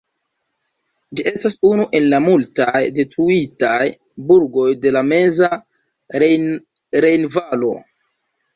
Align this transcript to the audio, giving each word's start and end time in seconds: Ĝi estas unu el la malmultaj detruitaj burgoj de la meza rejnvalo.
Ĝi 1.17 1.25
estas 1.31 1.57
unu 1.71 1.85
el 1.99 2.07
la 2.13 2.19
malmultaj 2.23 2.81
detruitaj 3.01 3.77
burgoj 4.33 4.67
de 4.87 4.97
la 4.99 5.07
meza 5.13 5.53
rejnvalo. 6.27 7.73